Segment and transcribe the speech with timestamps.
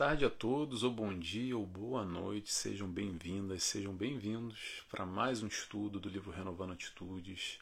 [0.00, 5.42] tarde a todos, ou bom dia, ou boa noite, sejam bem-vindas, sejam bem-vindos para mais
[5.42, 7.58] um estudo do livro Renovando Atitudes.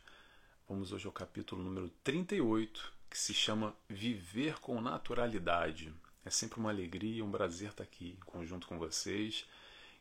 [0.69, 5.93] Vamos hoje ao capítulo número 38, que se chama Viver com Naturalidade.
[6.25, 9.45] É sempre uma alegria, um prazer estar aqui em conjunto com vocês,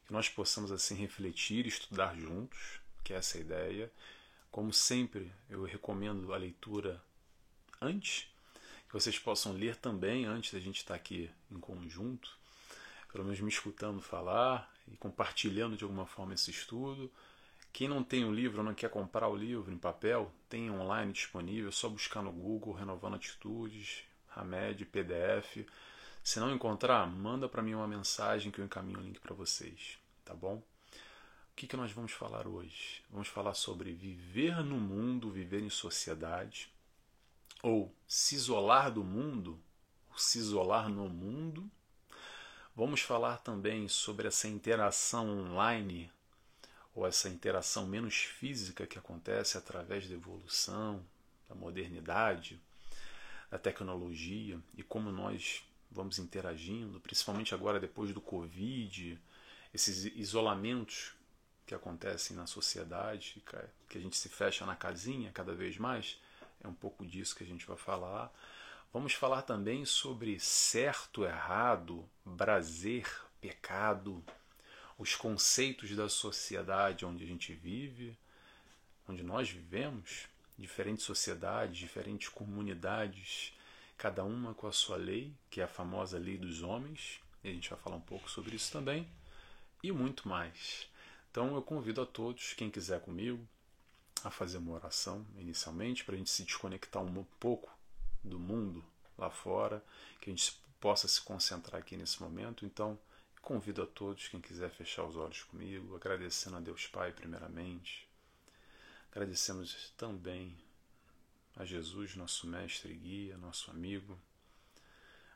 [0.05, 3.91] que nós possamos assim refletir e estudar juntos, que é essa a ideia.
[4.51, 7.01] Como sempre, eu recomendo a leitura
[7.81, 8.27] antes
[9.00, 12.36] vocês possam ler também antes da gente estar aqui em conjunto,
[13.12, 17.12] pelo menos me escutando falar e compartilhando de alguma forma esse estudo.
[17.71, 21.13] Quem não tem o livro ou não quer comprar o livro em papel, tem online
[21.13, 24.04] disponível, é só buscar no Google Renovando Atitudes,
[24.35, 25.68] Hamed, PDF.
[26.23, 29.99] Se não encontrar, manda para mim uma mensagem que eu encaminho o link para vocês,
[30.26, 30.55] tá bom?
[30.55, 33.04] O que, que nós vamos falar hoje?
[33.12, 36.76] Vamos falar sobre viver no mundo, viver em sociedade
[37.61, 39.59] ou se isolar do mundo,
[40.15, 41.70] se isolar no mundo.
[42.75, 46.12] Vamos falar também sobre essa interação online,
[46.93, 51.04] ou essa interação menos física que acontece através da evolução,
[51.48, 52.59] da modernidade,
[53.49, 59.20] da tecnologia e como nós vamos interagindo, principalmente agora depois do Covid,
[59.73, 61.13] esses isolamentos
[61.65, 63.43] que acontecem na sociedade,
[63.89, 66.19] que a gente se fecha na casinha cada vez mais
[66.68, 68.31] é um pouco disso que a gente vai falar.
[68.94, 72.07] Vamos falar também sobre certo, errado,
[72.38, 73.07] prazer,
[73.40, 74.23] pecado,
[74.97, 78.18] os conceitos da sociedade onde a gente vive,
[79.07, 83.53] onde nós vivemos, diferentes sociedades, diferentes comunidades,
[83.97, 87.53] cada uma com a sua lei, que é a famosa lei dos homens, e a
[87.53, 89.07] gente vai falar um pouco sobre isso também,
[89.84, 90.90] e muito mais.
[91.29, 93.47] Então eu convido a todos, quem quiser comigo,
[94.23, 97.72] a fazer uma oração inicialmente, para a gente se desconectar um pouco
[98.23, 98.84] do mundo
[99.18, 99.84] lá fora,
[100.19, 102.66] que a gente possa se concentrar aqui nesse momento.
[102.66, 103.00] Então,
[103.41, 108.07] convido a todos, quem quiser fechar os olhos comigo, agradecendo a Deus Pai, primeiramente.
[109.12, 110.55] Agradecemos também
[111.55, 114.19] a Jesus, nosso mestre e guia, nosso amigo,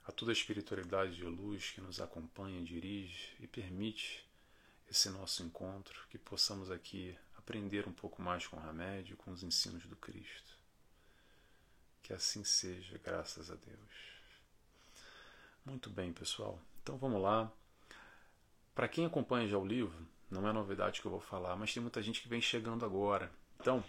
[0.05, 4.23] a toda a espiritualidade de luz que nos acompanha, dirige e permite
[4.89, 9.43] esse nosso encontro, que possamos aqui aprender um pouco mais com o remédio, com os
[9.43, 10.55] ensinos do Cristo.
[12.03, 14.11] Que assim seja, graças a Deus.
[15.65, 16.59] Muito bem, pessoal.
[16.81, 17.51] Então vamos lá.
[18.73, 21.81] Para quem acompanha já o livro, não é novidade que eu vou falar, mas tem
[21.81, 23.31] muita gente que vem chegando agora.
[23.59, 23.83] Então,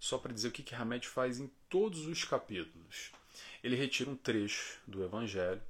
[0.00, 3.12] só para dizer o que, que Hamed faz em todos os capítulos.
[3.62, 5.62] Ele retira um trecho do Evangelho,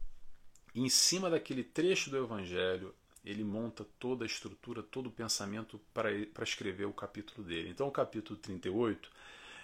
[0.75, 5.81] e em cima daquele trecho do Evangelho, ele monta toda a estrutura, todo o pensamento
[5.95, 6.13] para
[6.43, 7.71] escrever o capítulo dele.
[7.71, 9.11] Então, o capítulo 38,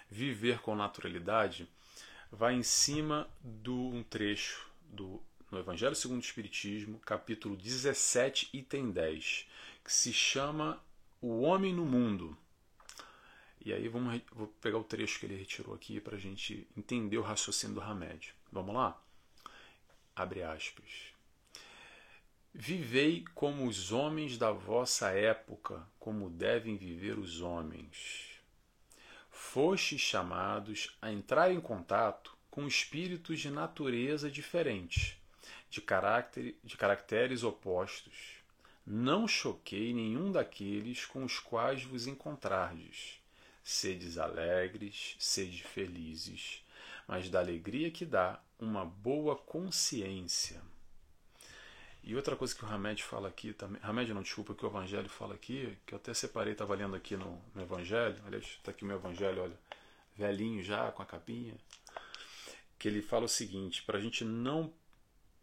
[0.09, 1.69] Viver com Naturalidade,
[2.31, 5.21] vai em cima de um trecho do,
[5.51, 9.47] no Evangelho segundo o Espiritismo, capítulo 17, item 10,
[9.83, 10.81] que se chama
[11.21, 12.35] O Homem no Mundo.
[13.63, 17.17] E aí vamos, vou pegar o trecho que ele retirou aqui para a gente entender
[17.17, 18.33] o raciocínio do Hamed.
[18.51, 18.99] Vamos lá?
[20.15, 21.10] Abre aspas.
[22.53, 28.41] Vivei como os homens da vossa época, como devem viver os homens.
[29.29, 35.17] Fostes chamados a entrar em contato com espíritos de natureza diferente,
[35.69, 38.33] de, caráter, de caracteres opostos.
[38.85, 43.21] Não choquei nenhum daqueles com os quais vos encontrardes.
[43.63, 46.61] Sedes alegres, sede felizes,
[47.07, 50.61] mas da alegria que dá uma boa consciência
[52.03, 55.07] e outra coisa que o Hamed fala aqui também, Hamed não, desculpa, que o Evangelho
[55.07, 58.83] fala aqui, que eu até separei, estava lendo aqui no, no Evangelho, aliás, está aqui
[58.83, 59.59] o meu Evangelho, olha,
[60.15, 61.55] velhinho já, com a capinha,
[62.79, 64.73] que ele fala o seguinte, para a gente não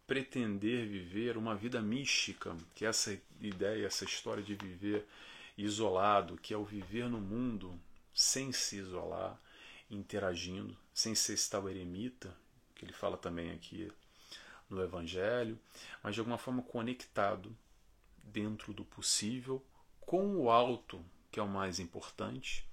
[0.06, 5.06] pretender viver uma vida mística, que é essa ideia, essa história de viver
[5.56, 7.78] isolado, que é o viver no mundo
[8.12, 9.38] sem se isolar,
[9.90, 12.34] interagindo, sem ser esse tal eremita,
[12.74, 13.92] que ele fala também aqui
[14.68, 15.58] no Evangelho,
[16.02, 17.56] mas de alguma forma conectado
[18.22, 19.64] dentro do possível
[20.00, 22.66] com o alto, que é o mais importante,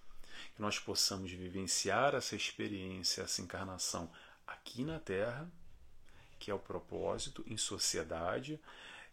[0.56, 4.12] que nós possamos vivenciar essa experiência, essa encarnação
[4.46, 5.50] aqui na Terra,
[6.40, 8.60] que é o propósito, em sociedade,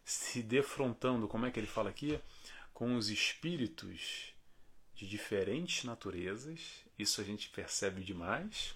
[0.04, 2.20] se defrontando, como é que ele fala aqui?
[2.72, 4.32] Com os espíritos
[4.94, 8.74] de diferentes naturezas, isso a gente percebe demais,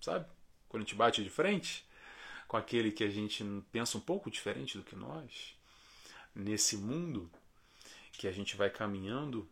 [0.00, 0.26] sabe?
[0.68, 1.86] Quando a gente bate de frente,
[2.54, 5.56] com aquele que a gente pensa um pouco diferente do que nós,
[6.32, 7.28] nesse mundo
[8.12, 9.50] que a gente vai caminhando,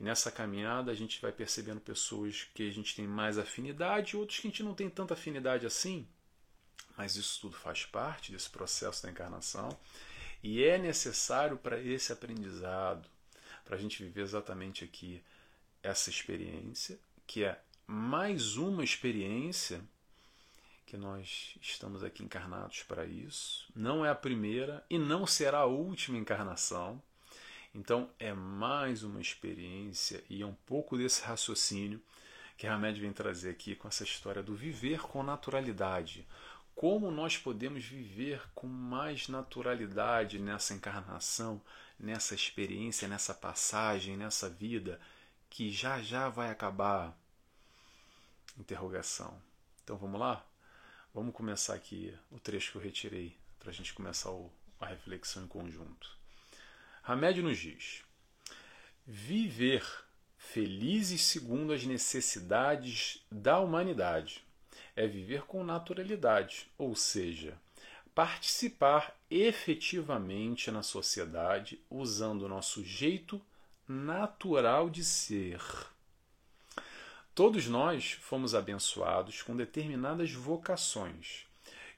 [0.00, 4.16] e nessa caminhada a gente vai percebendo pessoas que a gente tem mais afinidade e
[4.16, 6.08] outros que a gente não tem tanta afinidade assim.
[6.96, 9.68] Mas isso tudo faz parte desse processo da encarnação.
[10.42, 13.08] E é necessário para esse aprendizado,
[13.64, 15.22] para a gente viver exatamente aqui
[15.84, 16.98] essa experiência,
[17.28, 19.80] que é mais uma experiência
[20.90, 23.70] que nós estamos aqui encarnados para isso.
[23.76, 27.00] Não é a primeira e não será a última encarnação.
[27.72, 32.02] Então é mais uma experiência e é um pouco desse raciocínio
[32.58, 36.26] que a Hamed vem trazer aqui com essa história do viver com naturalidade.
[36.74, 41.62] Como nós podemos viver com mais naturalidade nessa encarnação,
[42.00, 45.00] nessa experiência, nessa passagem, nessa vida
[45.48, 47.16] que já já vai acabar?
[48.58, 49.40] Interrogação.
[49.84, 50.49] Então vamos lá?
[51.12, 54.48] Vamos começar aqui o trecho que eu retirei para a gente começar o,
[54.80, 56.16] a reflexão em conjunto.
[57.02, 58.04] Hamed nos diz:
[59.04, 59.84] viver
[60.38, 64.44] felizes segundo as necessidades da humanidade
[64.94, 67.58] é viver com naturalidade, ou seja,
[68.14, 73.42] participar efetivamente na sociedade usando o nosso jeito
[73.88, 75.60] natural de ser.
[77.34, 81.46] Todos nós fomos abençoados com determinadas vocações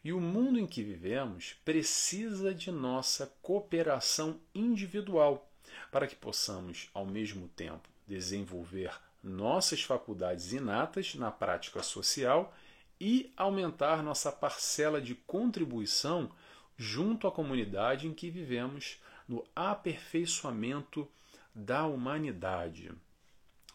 [0.04, 5.48] e o mundo em que vivemos precisa de nossa cooperação individual
[5.90, 8.92] para que possamos, ao mesmo tempo, desenvolver
[9.22, 12.54] nossas faculdades inatas na prática social
[13.00, 16.30] e aumentar nossa parcela de contribuição
[16.76, 21.08] junto à comunidade em que vivemos no aperfeiçoamento
[21.54, 22.92] da humanidade.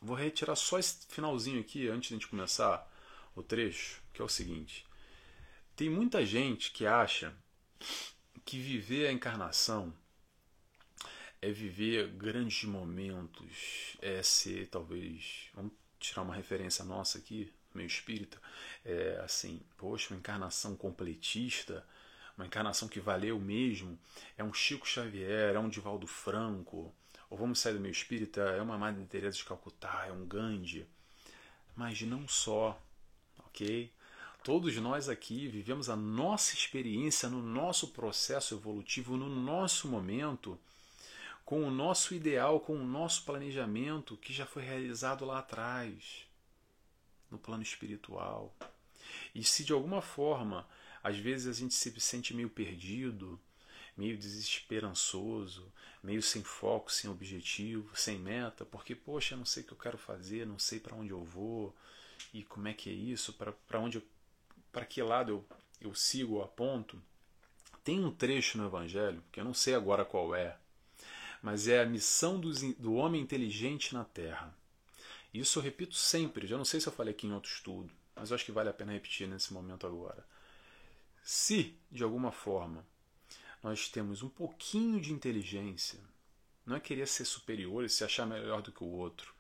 [0.02, 2.88] Vou retirar só esse finalzinho aqui antes de a gente começar
[3.36, 4.86] o trecho, que é o seguinte:
[5.76, 7.36] tem muita gente que acha
[8.46, 9.94] que viver a encarnação
[11.42, 18.42] é viver grandes momentos, é ser talvez, vamos tirar uma referência nossa aqui, meio espírita,
[18.84, 21.86] é assim, poxa, uma encarnação completista,
[22.38, 24.00] uma encarnação que valeu mesmo,
[24.38, 26.94] é um Chico Xavier, é um Divaldo Franco,
[27.30, 30.88] ou vamos sair do meio espírita, é uma Madre Teresa de Calcutá, é um Gandhi,
[31.76, 32.82] mas não só,
[33.46, 33.92] ok?
[34.44, 40.58] Todos nós aqui vivemos a nossa experiência no nosso processo evolutivo, no nosso momento,
[41.44, 46.26] com o nosso ideal, com o nosso planejamento que já foi realizado lá atrás,
[47.30, 48.56] no plano espiritual.
[49.36, 50.68] E se de alguma forma,
[51.04, 53.40] às vezes a gente se sente meio perdido,
[53.98, 55.72] meio desesperançoso,
[56.08, 59.78] meio sem foco, sem objetivo, sem meta, porque, poxa, eu não sei o que eu
[59.78, 61.76] quero fazer, não sei para onde eu vou
[62.34, 64.02] e como é que é isso, para onde
[64.72, 65.46] para que lado eu,
[65.82, 67.02] eu sigo ou aponto,
[67.84, 70.58] tem um trecho no Evangelho, que eu não sei agora qual é,
[71.42, 74.56] mas é a missão do, do homem inteligente na Terra.
[75.34, 78.32] Isso eu repito sempre, já não sei se eu falei aqui em outro estudo, mas
[78.32, 80.26] eu acho que vale a pena repetir nesse momento agora.
[81.22, 82.86] Se, de alguma forma,
[83.64, 86.00] nós temos um pouquinho de inteligência,
[86.66, 89.34] não é querer ser superior e se achar melhor do que o outro,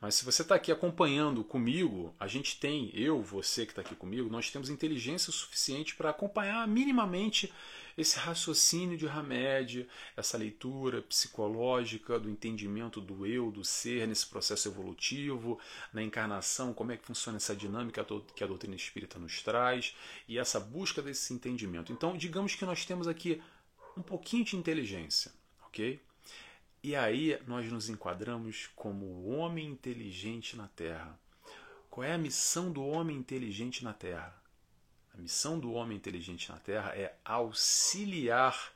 [0.00, 3.94] mas se você está aqui acompanhando comigo, a gente tem, eu, você que está aqui
[3.94, 7.52] comigo, nós temos inteligência suficiente para acompanhar minimamente
[7.98, 9.86] esse raciocínio de Hamed,
[10.16, 15.60] essa leitura psicológica do entendimento do eu, do ser nesse processo evolutivo,
[15.92, 19.94] na encarnação, como é que funciona essa dinâmica que a doutrina espírita nos traz
[20.26, 21.92] e essa busca desse entendimento.
[21.92, 23.42] Então, digamos que nós temos aqui
[24.00, 25.32] um pouquinho de inteligência,
[25.66, 26.00] ok?
[26.82, 31.18] E aí nós nos enquadramos como o homem inteligente na Terra.
[31.90, 34.34] Qual é a missão do homem inteligente na Terra?
[35.12, 38.72] A missão do homem inteligente na Terra é auxiliar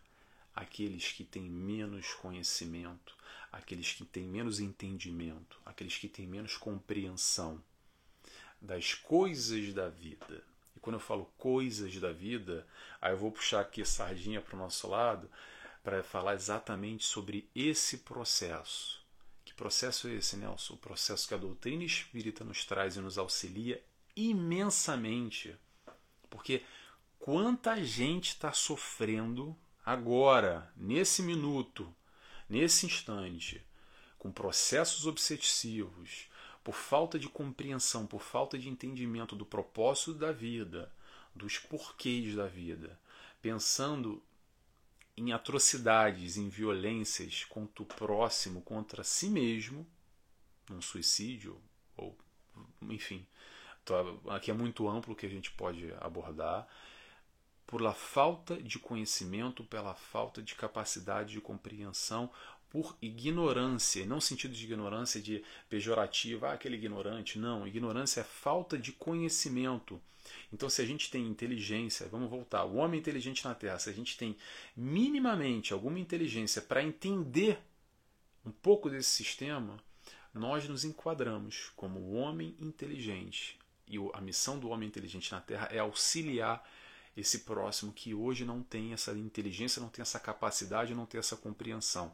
[0.54, 3.16] aqueles que têm menos conhecimento,
[3.50, 7.62] aqueles que têm menos entendimento, aqueles que têm menos compreensão
[8.60, 10.44] das coisas da vida.
[10.84, 12.66] Quando eu falo coisas da vida,
[13.00, 15.30] aí eu vou puxar aqui sardinha para o nosso lado
[15.82, 19.02] para falar exatamente sobre esse processo.
[19.46, 20.74] Que processo é esse, Nelson?
[20.74, 23.82] O processo que a doutrina espírita nos traz e nos auxilia
[24.14, 25.56] imensamente.
[26.28, 26.62] Porque
[27.18, 31.96] quanta gente está sofrendo agora, nesse minuto,
[32.46, 33.64] nesse instante,
[34.18, 36.28] com processos obsessivos,
[36.64, 40.90] por falta de compreensão, por falta de entendimento do propósito da vida,
[41.34, 42.98] dos porquês da vida,
[43.42, 44.22] pensando
[45.16, 49.86] em atrocidades, em violências contra o próximo, contra si mesmo,
[50.70, 51.60] um suicídio,
[51.96, 52.16] ou
[52.82, 53.26] enfim,
[54.30, 56.66] aqui é muito amplo que a gente pode abordar,
[57.66, 62.30] pela falta de conhecimento, pela falta de capacidade de compreensão,
[62.74, 68.76] por ignorância, não sentido de ignorância de pejorativa, ah, aquele ignorante, não, ignorância é falta
[68.76, 70.02] de conhecimento.
[70.52, 73.92] Então, se a gente tem inteligência, vamos voltar, o homem inteligente na Terra, se a
[73.92, 74.36] gente tem
[74.76, 77.60] minimamente alguma inteligência para entender
[78.44, 79.78] um pouco desse sistema,
[80.34, 83.56] nós nos enquadramos como o homem inteligente.
[83.86, 86.68] E a missão do homem inteligente na Terra é auxiliar
[87.16, 91.36] esse próximo que hoje não tem essa inteligência, não tem essa capacidade, não tem essa
[91.36, 92.12] compreensão.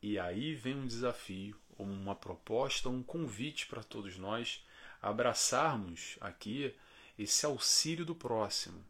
[0.00, 4.64] E aí vem um desafio, uma proposta, um convite para todos nós
[5.02, 6.74] abraçarmos aqui
[7.18, 8.84] esse auxílio do próximo,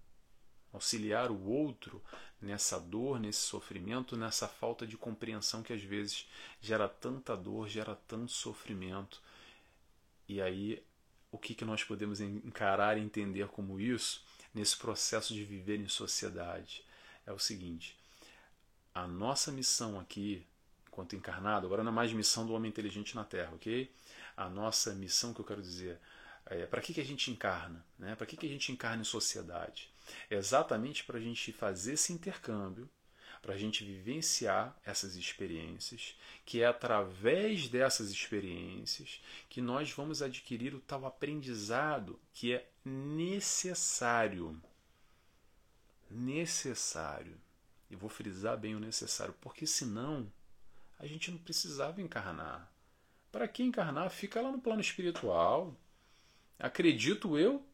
[0.73, 2.03] auxiliar o outro
[2.41, 6.27] nessa dor, nesse sofrimento, nessa falta de compreensão que às vezes
[6.61, 9.23] gera tanta dor, gera tanto sofrimento.
[10.29, 10.83] E aí,
[11.33, 14.25] o que, que nós podemos encarar e entender como isso
[14.55, 16.85] nesse processo de viver em sociedade?
[17.27, 17.99] É o seguinte:
[18.95, 20.47] a nossa missão aqui
[20.99, 23.89] quanto encarnado, agora não é mais missão do homem inteligente na Terra, ok?
[24.37, 26.01] A nossa missão, que eu quero dizer,
[26.47, 27.87] é para que, que a gente encarna?
[27.97, 28.17] Né?
[28.17, 29.89] Para que, que a gente encarna em sociedade?
[30.29, 32.91] É exatamente para a gente fazer esse intercâmbio,
[33.41, 40.75] para a gente vivenciar essas experiências, que é através dessas experiências que nós vamos adquirir
[40.75, 44.61] o tal aprendizado que é necessário.
[46.11, 47.41] Necessário.
[47.89, 50.29] E vou frisar bem o necessário, porque senão
[50.99, 52.71] a gente não precisava encarnar.
[53.31, 54.11] Para que encarnar?
[54.11, 55.77] Fica lá no plano espiritual.
[56.59, 57.65] Acredito eu,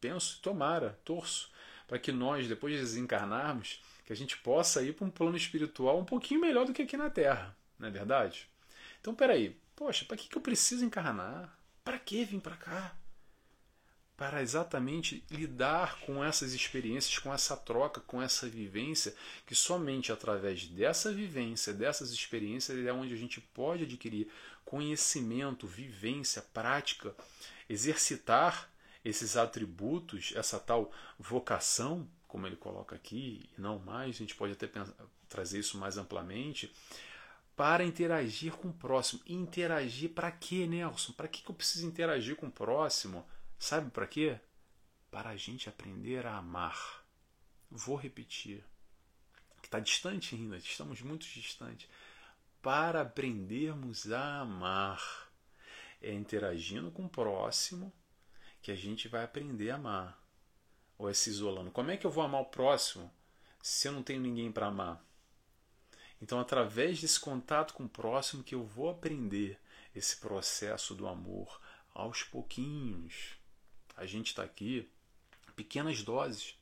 [0.00, 1.50] penso, tomara, torço,
[1.86, 5.98] para que nós, depois de desencarnarmos, que a gente possa ir para um plano espiritual
[6.00, 8.48] um pouquinho melhor do que aqui na Terra, não é verdade?
[9.00, 11.56] Então, peraí, poxa, para que, que eu preciso encarnar?
[11.84, 12.96] Para que vir para cá?
[14.20, 19.14] Para exatamente lidar com essas experiências, com essa troca, com essa vivência,
[19.46, 24.30] que somente através dessa vivência, dessas experiências, é onde a gente pode adquirir
[24.62, 27.14] conhecimento, vivência, prática,
[27.66, 28.68] exercitar
[29.02, 34.52] esses atributos, essa tal vocação, como ele coloca aqui, e não mais, a gente pode
[34.52, 34.92] até pensar,
[35.30, 36.70] trazer isso mais amplamente,
[37.56, 39.22] para interagir com o próximo.
[39.26, 41.14] Interagir para quê, Nelson?
[41.14, 43.24] Para que eu preciso interagir com o próximo?
[43.60, 44.40] Sabe para quê?
[45.10, 47.04] Para a gente aprender a amar.
[47.70, 48.64] Vou repetir.
[49.62, 51.86] Está distante ainda, estamos muito distantes.
[52.62, 55.30] Para aprendermos a amar.
[56.00, 57.92] É interagindo com o próximo
[58.62, 60.18] que a gente vai aprender a amar.
[60.96, 61.70] Ou é se isolando.
[61.70, 63.12] Como é que eu vou amar o próximo
[63.62, 65.04] se eu não tenho ninguém para amar?
[66.20, 69.60] Então, através desse contato com o próximo, que eu vou aprender
[69.94, 71.60] esse processo do amor
[71.92, 73.38] aos pouquinhos
[74.00, 74.88] a gente está aqui,
[75.54, 76.58] pequenas doses,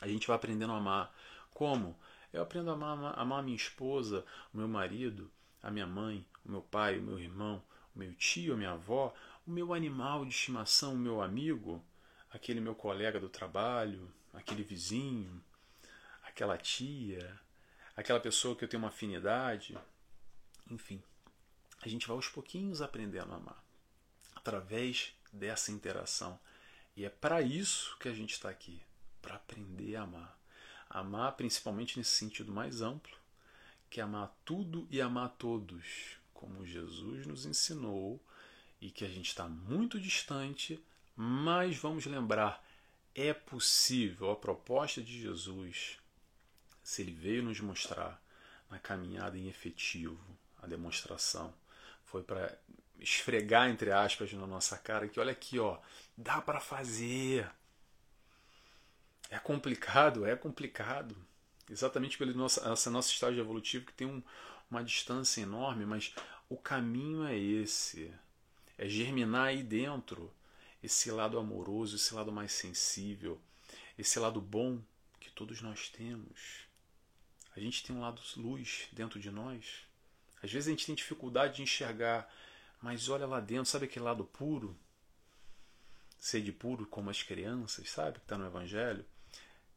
[0.00, 1.12] a gente vai aprendendo a amar.
[1.52, 1.98] Como?
[2.32, 5.28] Eu aprendo a amar, a minha esposa, o meu marido,
[5.60, 7.60] a minha mãe, o meu pai, o meu irmão,
[7.96, 9.12] o meu tio, a minha avó,
[9.44, 11.84] o meu animal de estimação, o meu amigo,
[12.30, 15.42] aquele meu colega do trabalho, aquele vizinho,
[16.22, 17.40] aquela tia,
[17.96, 19.76] aquela pessoa que eu tenho uma afinidade.
[20.70, 21.02] Enfim,
[21.82, 23.64] a gente vai aos pouquinhos aprendendo a amar
[24.36, 26.38] através dessa interação.
[26.98, 28.82] E é para isso que a gente está aqui
[29.22, 30.36] para aprender a amar.
[30.90, 33.16] Amar principalmente nesse sentido mais amplo,
[33.88, 38.20] que é amar tudo e amar todos, como Jesus nos ensinou
[38.80, 42.66] e que a gente está muito distante, mas vamos lembrar,
[43.14, 46.00] é possível a proposta de Jesus,
[46.82, 48.20] se ele veio nos mostrar
[48.68, 50.18] na caminhada em efetivo,
[50.60, 51.54] a demonstração,
[52.02, 52.58] foi para
[52.98, 55.78] esfregar, entre aspas, na nossa cara que olha aqui, ó,
[56.16, 57.48] dá para fazer.
[59.30, 61.16] É complicado, é complicado.
[61.70, 64.22] Exatamente pelo nosso, essa nosso estágio evolutivo que tem um,
[64.70, 66.14] uma distância enorme, mas
[66.48, 68.12] o caminho é esse.
[68.76, 70.32] É germinar aí dentro
[70.82, 73.40] esse lado amoroso, esse lado mais sensível,
[73.98, 74.80] esse lado bom
[75.20, 76.68] que todos nós temos.
[77.54, 79.84] A gente tem um lado luz dentro de nós.
[80.42, 82.32] Às vezes a gente tem dificuldade de enxergar
[82.80, 84.76] mas olha lá dentro, sabe aquele lado puro?
[86.18, 88.18] Sede puro como as crianças, sabe?
[88.18, 89.04] Que está no Evangelho.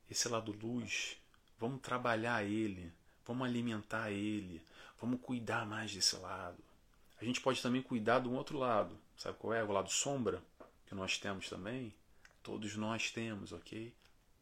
[0.10, 1.18] Esse lado luz.
[1.60, 2.92] Vamos trabalhar ele.
[3.26, 4.62] Vamos alimentar ele.
[5.00, 6.58] Vamos cuidar mais desse lado.
[7.20, 8.98] A gente pode também cuidar do outro lado.
[9.16, 9.64] Sabe qual é?
[9.64, 10.42] O lado sombra,
[10.88, 11.94] que nós temos também.
[12.42, 13.94] Todos nós temos, ok?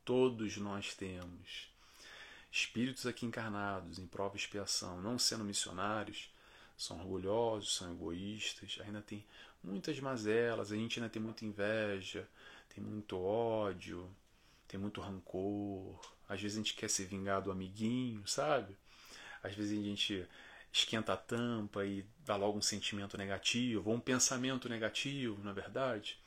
[0.05, 1.69] Todos nós temos.
[2.51, 6.29] Espíritos aqui encarnados, em prova e expiação, não sendo missionários,
[6.79, 9.25] são orgulhosos, são egoístas, ainda tem
[9.61, 12.25] muitas mazelas, a gente ainda tem muita inveja,
[12.73, 14.09] tem muito ódio,
[14.65, 18.77] tem muito rancor, às vezes a gente quer se vingar do amiguinho, sabe?
[19.43, 20.25] Às vezes a gente
[20.71, 25.53] esquenta a tampa e dá logo um sentimento negativo, ou um pensamento negativo, na é
[25.53, 26.17] verdade.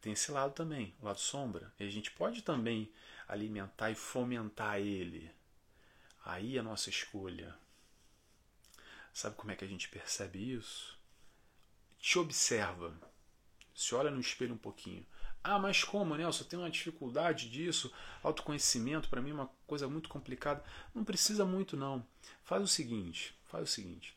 [0.00, 1.70] Tem esse lado também, o lado sombra.
[1.78, 2.90] E a gente pode também
[3.28, 5.30] alimentar e fomentar ele.
[6.24, 7.54] Aí é a nossa escolha.
[9.12, 10.98] Sabe como é que a gente percebe isso?
[11.98, 12.94] Te observa.
[13.74, 15.06] Se olha no espelho um pouquinho.
[15.42, 16.44] Ah, mas como, Nelson?
[16.44, 17.92] Eu tenho uma dificuldade disso.
[18.22, 20.62] Autoconhecimento, para mim, é uma coisa muito complicada.
[20.94, 22.06] Não precisa muito, não.
[22.42, 24.14] Faz o seguinte: faz o seguinte.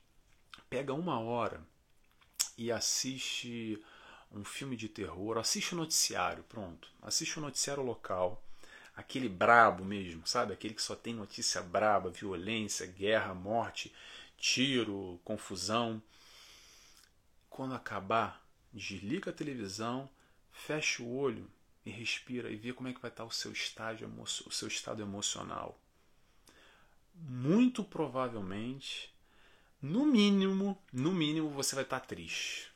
[0.70, 1.66] Pega uma hora
[2.58, 3.82] e assiste
[4.32, 6.90] um filme de terror, assiste o noticiário, pronto.
[7.02, 8.44] Assiste o noticiário local,
[8.96, 10.54] aquele brabo mesmo, sabe?
[10.54, 13.94] Aquele que só tem notícia braba, violência, guerra, morte,
[14.44, 16.04] tiro, confusão.
[17.50, 20.10] Quando acabar, desliga a televisão
[20.52, 21.50] Feche o olho
[21.86, 24.08] e respira e vê como é que vai estar o seu estágio,
[24.46, 25.80] o seu estado emocional.
[27.16, 29.14] Muito provavelmente,
[29.82, 32.72] no mínimo, no mínimo você vai estar triste.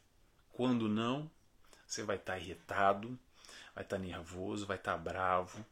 [0.52, 1.30] Quando não,
[1.86, 3.18] você vai estar irritado,
[3.76, 5.66] vai estar nervoso, vai estar bravo,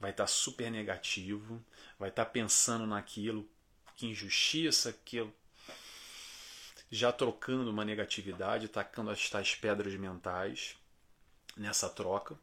[0.00, 1.62] vai estar super negativo,
[1.98, 3.48] vai estar pensando naquilo,
[4.02, 5.24] que injustiça, que
[6.90, 10.76] já trocando uma negatividade, tacando as tais pedras mentais
[11.56, 12.36] nessa troca,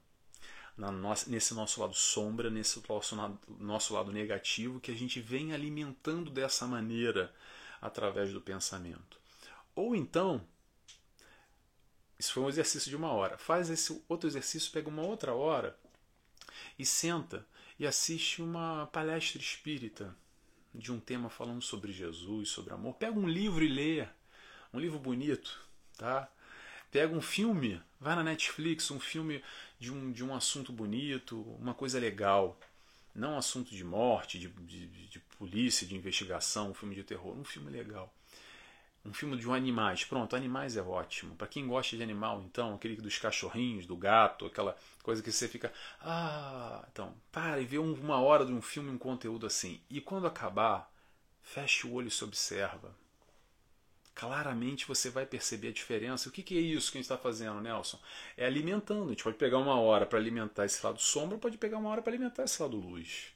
[0.78, 3.14] nossa, nesse nosso lado sombra, nesse nosso,
[3.60, 7.36] nosso lado negativo, que a gente vem alimentando dessa maneira
[7.82, 9.20] através do pensamento.
[9.76, 10.48] Ou então,
[12.18, 15.78] isso foi um exercício de uma hora, faz esse outro exercício, pega uma outra hora
[16.78, 17.46] e senta
[17.78, 20.16] e assiste uma palestra espírita
[20.74, 22.96] de um tema falando sobre Jesus, sobre amor.
[22.96, 24.08] Pega um livro e lê,
[24.74, 25.60] um livro bonito,
[25.98, 26.30] tá?
[26.92, 29.44] Pega um filme, vai na Netflix, um filme
[29.80, 32.60] de um, de um assunto bonito, uma coisa legal.
[33.14, 37.38] Não um assunto de morte, de, de, de polícia, de investigação, um filme de terror.
[37.38, 38.14] Um filme legal.
[39.06, 40.04] Um filme de um animais.
[40.04, 41.36] Pronto, animais é ótimo.
[41.36, 45.48] Para quem gosta de animal, então, aquele dos cachorrinhos, do gato, aquela coisa que você
[45.48, 45.72] fica.
[46.02, 49.82] Ah, então, para e vê uma hora de um filme, um conteúdo assim.
[49.90, 50.92] E quando acabar,
[51.42, 52.94] feche o olho e se observa
[54.20, 56.28] claramente você vai perceber a diferença.
[56.28, 57.98] O que, que é isso que a gente está fazendo, Nelson?
[58.36, 59.06] É alimentando.
[59.06, 62.02] A gente pode pegar uma hora para alimentar esse lado sombra, pode pegar uma hora
[62.02, 63.34] para alimentar esse lado luz.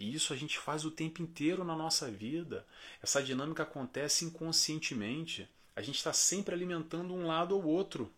[0.00, 2.66] E isso a gente faz o tempo inteiro na nossa vida.
[3.02, 5.48] Essa dinâmica acontece inconscientemente.
[5.76, 8.12] A gente está sempre alimentando um lado ou outro.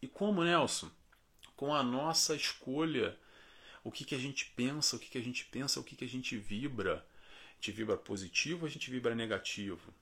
[0.00, 0.90] E como, Nelson?
[1.56, 3.18] Com a nossa escolha.
[3.82, 6.04] O que, que a gente pensa, o que, que a gente pensa, o que, que
[6.04, 7.04] a gente vibra.
[7.50, 9.92] A gente vibra positivo, a gente vibra negativo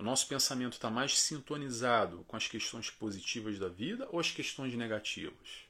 [0.00, 4.72] o nosso pensamento está mais sintonizado com as questões positivas da vida ou as questões
[4.74, 5.68] negativas?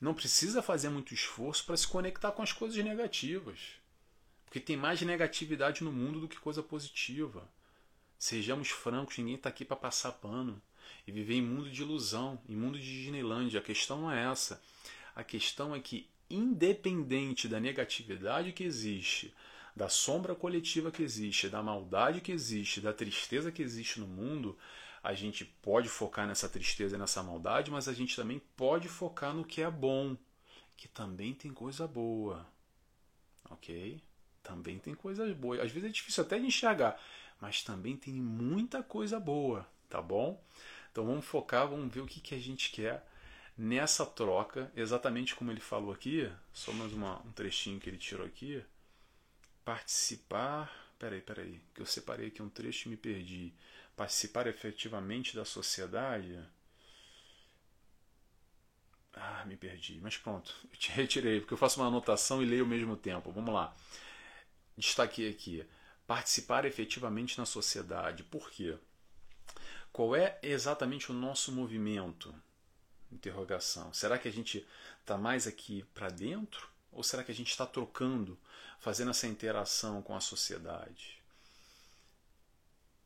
[0.00, 3.80] Não precisa fazer muito esforço para se conectar com as coisas negativas.
[4.44, 7.48] Porque tem mais negatividade no mundo do que coisa positiva.
[8.18, 10.60] Sejamos francos, ninguém está aqui para passar pano
[11.06, 13.60] e viver em mundo de ilusão, em mundo de Disneylandia.
[13.60, 14.62] A questão não é essa.
[15.14, 19.34] A questão é que, independente da negatividade que existe,
[19.74, 24.58] da sombra coletiva que existe, da maldade que existe, da tristeza que existe no mundo,
[25.02, 29.34] a gente pode focar nessa tristeza e nessa maldade, mas a gente também pode focar
[29.34, 30.16] no que é bom,
[30.76, 32.46] que também tem coisa boa.
[33.48, 34.00] Ok?
[34.42, 35.60] Também tem coisas boas.
[35.60, 37.00] Às vezes é difícil até de enxergar,
[37.40, 40.42] mas também tem muita coisa boa, tá bom?
[40.92, 43.06] Então vamos focar, vamos ver o que, que a gente quer
[43.56, 48.26] nessa troca, exatamente como ele falou aqui, só mais uma, um trechinho que ele tirou
[48.26, 48.62] aqui
[49.64, 50.92] participar.
[50.98, 53.52] Peraí, peraí, que eu separei aqui um trecho e me perdi.
[54.00, 56.42] Participar efetivamente da sociedade.
[59.12, 60.00] Ah, me perdi.
[60.00, 63.30] Mas pronto, eu te retirei, porque eu faço uma anotação e leio ao mesmo tempo.
[63.30, 63.76] Vamos lá.
[64.74, 65.66] Destaquei aqui.
[66.06, 68.22] Participar efetivamente na sociedade.
[68.22, 68.78] Por quê?
[69.92, 72.34] Qual é exatamente o nosso movimento?
[73.12, 73.92] Interrogação.
[73.92, 74.66] Será que a gente
[75.02, 76.70] está mais aqui para dentro?
[76.90, 78.38] Ou será que a gente está trocando
[78.80, 81.19] fazendo essa interação com a sociedade?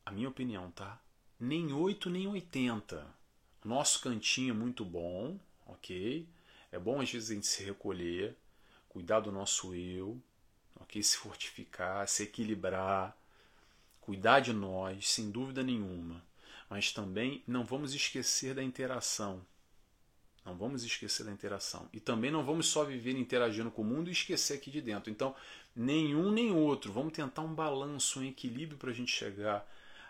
[0.05, 1.01] A minha opinião, tá?
[1.39, 3.05] Nem 8 nem 80.
[3.63, 6.27] Nosso cantinho é muito bom, ok?
[6.71, 8.35] É bom às vezes a gente se recolher,
[8.87, 10.21] cuidar do nosso eu,
[10.79, 11.01] ok?
[11.01, 13.17] Se fortificar, se equilibrar,
[13.99, 16.23] cuidar de nós, sem dúvida nenhuma.
[16.69, 19.41] Mas também não vamos esquecer da interação
[20.45, 21.89] não vamos esquecer da interação.
[21.91, 25.09] E também não vamos só viver interagindo com o mundo e esquecer aqui de dentro.
[25.09, 25.35] Então,
[25.75, 26.93] nenhum nem outro.
[26.93, 29.67] Vamos tentar um balanço, um equilíbrio para a gente chegar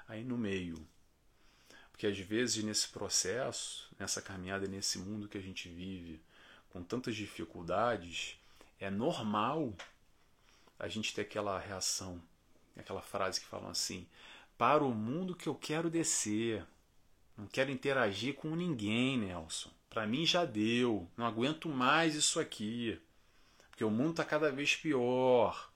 [0.07, 0.87] aí no meio.
[1.91, 6.21] Porque às vezes nesse processo, nessa caminhada, nesse mundo que a gente vive,
[6.69, 8.37] com tantas dificuldades,
[8.79, 9.73] é normal
[10.77, 12.21] a gente ter aquela reação,
[12.75, 14.05] aquela frase que falam assim:
[14.57, 16.65] para o mundo que eu quero descer.
[17.37, 19.69] Não quero interagir com ninguém, Nelson.
[19.89, 21.09] Para mim já deu.
[21.17, 22.99] Não aguento mais isso aqui.
[23.69, 25.69] Porque o mundo está cada vez pior.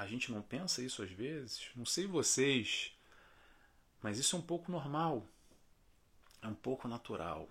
[0.00, 1.68] A gente não pensa isso às vezes?
[1.76, 2.90] Não sei vocês,
[4.00, 5.26] mas isso é um pouco normal.
[6.40, 7.46] É um pouco natural.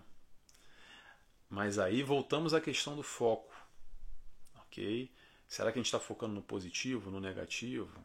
[1.48, 3.54] Mas aí voltamos à questão do foco.
[4.62, 5.12] Ok?
[5.48, 8.04] Será que a gente está focando no positivo, no negativo?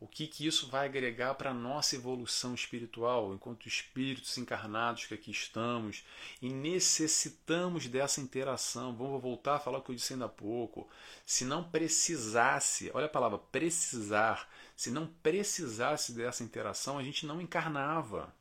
[0.00, 5.12] O que, que isso vai agregar para a nossa evolução espiritual, enquanto espíritos encarnados que
[5.12, 6.02] aqui estamos
[6.40, 8.96] e necessitamos dessa interação?
[8.96, 10.88] Vamos voltar a falar o que eu disse ainda há pouco.
[11.26, 17.38] Se não precisasse, olha a palavra precisar, se não precisasse dessa interação, a gente não
[17.38, 18.34] encarnava.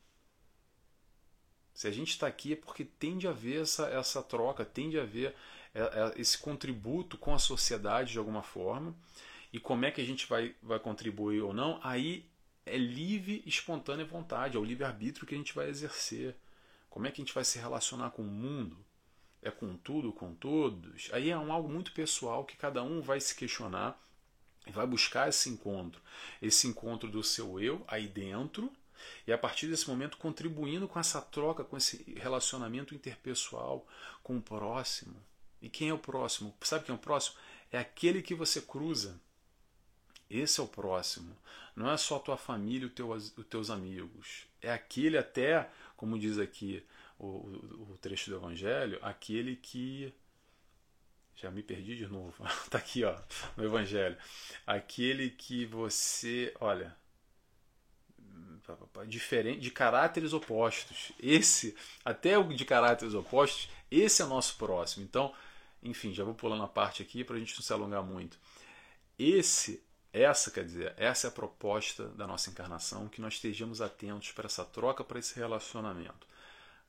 [1.74, 5.04] Se a gente está aqui é porque tende a haver essa, essa troca, tende a
[5.04, 5.36] haver
[5.74, 8.96] é, é, esse contributo com a sociedade de alguma forma.
[9.52, 12.30] E como é que a gente vai, vai contribuir ou não, aí
[12.66, 16.36] é livre, espontânea vontade, é o livre-arbítrio que a gente vai exercer.
[16.90, 18.78] Como é que a gente vai se relacionar com o mundo?
[19.42, 21.10] É com tudo, com todos?
[21.14, 24.00] Aí é um algo muito pessoal que cada um vai se questionar
[24.68, 26.02] e vai buscar esse encontro.
[26.42, 28.72] Esse encontro do seu eu aí dentro
[29.26, 33.88] e a partir desse momento contribuindo com essa troca, com esse relacionamento interpessoal
[34.22, 35.16] com o próximo.
[35.62, 36.56] E quem é o próximo?
[36.62, 37.38] Sabe quem é o próximo?
[37.72, 39.20] É aquele que você cruza.
[40.30, 41.36] Esse é o próximo.
[41.76, 44.46] Não é só a tua família e os teus amigos.
[44.62, 46.84] É aquele até, como diz aqui
[47.18, 50.14] o, o, o trecho do Evangelho, aquele que
[51.36, 52.46] já me perdi de novo.
[52.64, 53.18] Está aqui, ó,
[53.56, 54.18] no Evangelho.
[54.68, 56.96] Aquele que você, olha,
[59.08, 61.12] diferente, de caráteres opostos.
[61.20, 65.04] Esse, até o de caráteres opostos, esse é o nosso próximo.
[65.04, 65.34] Então,
[65.82, 68.38] enfim, já vou pulando a parte aqui para a gente não se alongar muito.
[69.18, 74.32] Esse, essa, quer dizer, essa é a proposta da nossa encarnação, que nós estejamos atentos
[74.32, 76.28] para essa troca, para esse relacionamento.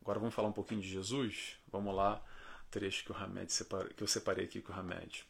[0.01, 1.57] Agora vamos falar um pouquinho de Jesus?
[1.71, 2.23] Vamos lá,
[2.71, 5.25] trecho que, o Hamed separa, que eu separei aqui com o Hamed.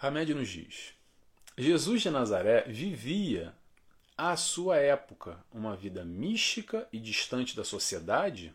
[0.00, 0.94] Hamed nos diz:
[1.56, 3.54] Jesus de Nazaré vivia
[4.16, 8.52] à sua época uma vida mística e distante da sociedade?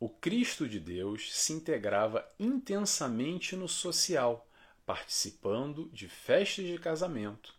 [0.00, 4.46] O Cristo de Deus se integrava intensamente no social,
[4.86, 7.54] participando de festas de casamento,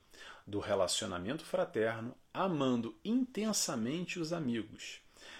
[0.45, 4.99] do relacionamento fraterno, amando intensamente os amigos.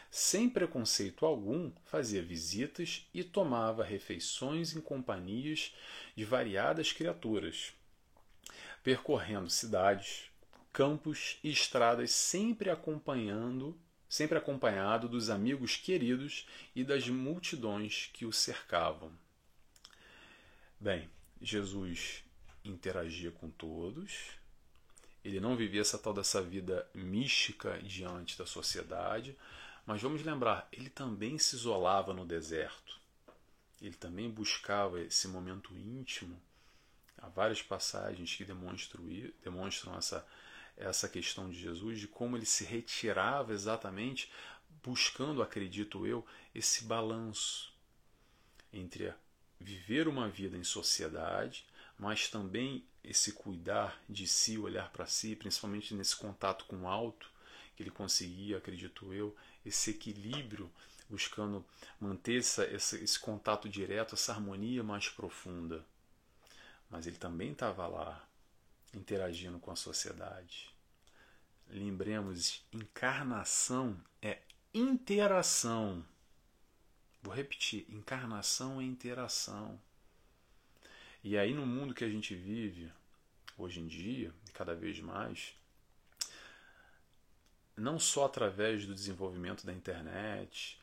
[0.10, 5.74] Sem preconceito algum, fazia visitas e tomava refeições em companhias
[6.16, 7.74] de variadas criaturas
[8.86, 10.30] percorrendo cidades,
[10.72, 13.76] campos e estradas, sempre acompanhando,
[14.08, 19.12] sempre acompanhado dos amigos queridos e das multidões que o cercavam.
[20.80, 21.10] Bem,
[21.42, 22.24] Jesus
[22.64, 24.32] interagia com todos.
[25.24, 29.38] Ele não vivia essa tal dessa vida mística diante da sociedade,
[29.86, 33.00] mas vamos lembrar, ele também se isolava no deserto.
[33.82, 36.40] Ele também buscava esse momento íntimo
[37.26, 40.26] Há várias passagens que demonstram, essa,
[40.78, 44.32] essa questão de Jesus, de como ele se retirava exatamente,
[44.84, 47.74] buscando, acredito eu, esse balanço
[48.72, 49.12] entre
[49.60, 51.66] viver uma vida em sociedade,
[51.98, 57.30] mas também esse cuidar de si, olhar para si, principalmente nesse contato com o alto,
[57.76, 60.72] que ele conseguia, acredito eu, esse equilíbrio,
[61.10, 61.64] buscando
[62.00, 65.86] manter essa, esse, contato direto, essa harmonia mais profunda
[66.90, 68.26] mas ele também estava lá
[68.94, 70.74] interagindo com a sociedade.
[71.68, 74.40] Lembremos, encarnação é
[74.74, 76.06] interação.
[77.26, 79.82] Vou repetir, encarnação é interação.
[81.24, 82.92] E aí no mundo que a gente vive
[83.58, 85.56] hoje em dia, cada vez mais,
[87.76, 90.80] não só através do desenvolvimento da internet,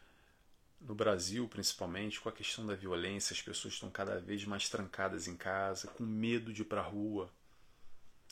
[0.81, 5.29] no Brasil, principalmente, com a questão da violência, as pessoas estão cada vez mais trancadas
[5.29, 7.31] em casa, com medo de ir para a rua.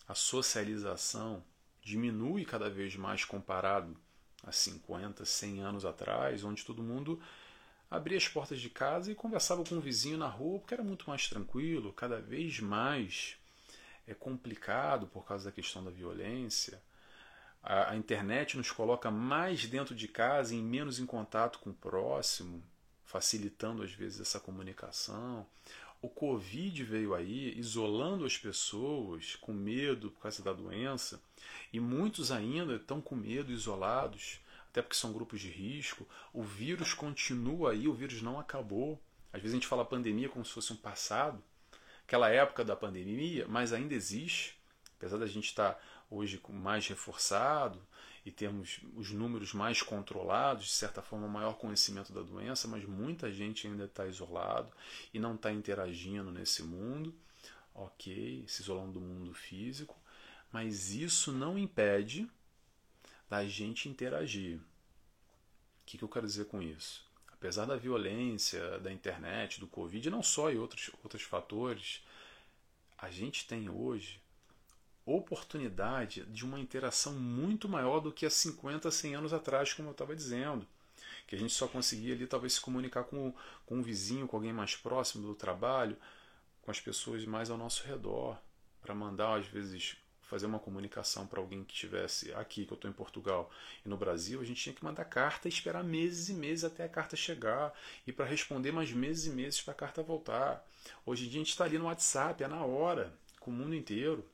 [0.08, 1.44] A socialização
[1.80, 3.96] diminui cada vez mais comparado
[4.42, 7.22] a 50, 100 anos atrás, onde todo mundo
[7.90, 11.08] abria as portas de casa e conversava com o vizinho na rua, porque era muito
[11.08, 13.36] mais tranquilo, cada vez mais
[14.06, 16.80] é complicado por causa da questão da violência.
[17.62, 21.74] A, a internet nos coloca mais dentro de casa e menos em contato com o
[21.74, 22.62] próximo,
[23.04, 25.46] facilitando às vezes essa comunicação.
[26.00, 31.20] O Covid veio aí isolando as pessoas com medo por causa da doença,
[31.72, 34.40] e muitos ainda estão com medo, isolados.
[34.70, 36.08] Até porque são grupos de risco.
[36.32, 39.00] O vírus continua aí, o vírus não acabou.
[39.32, 41.42] Às vezes a gente fala pandemia como se fosse um passado,
[42.04, 44.60] aquela época da pandemia, mas ainda existe,
[44.96, 45.80] apesar da gente estar
[46.10, 47.80] hoje mais reforçado
[48.24, 53.32] e termos os números mais controlados, de certa forma, maior conhecimento da doença, mas muita
[53.32, 54.72] gente ainda está isolado
[55.14, 57.14] e não está interagindo nesse mundo,
[57.74, 59.96] ok, se isolando do mundo físico,
[60.52, 62.28] mas isso não impede
[63.30, 64.58] da gente interagir.
[64.58, 64.60] O
[65.86, 67.08] que, que eu quero dizer com isso?
[67.32, 72.02] Apesar da violência, da internet, do Covid, não só e outros, outros fatores,
[72.98, 74.20] a gente tem hoje
[75.06, 79.92] oportunidade de uma interação muito maior do que há 50, 100 anos atrás, como eu
[79.92, 80.66] estava dizendo.
[81.26, 83.32] Que a gente só conseguia ali talvez se comunicar com,
[83.64, 85.96] com um vizinho, com alguém mais próximo do trabalho,
[86.62, 88.36] com as pessoas mais ao nosso redor,
[88.82, 89.96] para mandar às vezes
[90.30, 93.50] fazer uma comunicação para alguém que estivesse aqui, que eu estou em Portugal
[93.84, 96.84] e no Brasil, a gente tinha que mandar carta e esperar meses e meses até
[96.84, 97.74] a carta chegar
[98.06, 100.64] e para responder mais meses e meses para a carta voltar.
[101.04, 103.74] Hoje em dia a gente está ali no WhatsApp, é na hora, com o mundo
[103.74, 104.24] inteiro.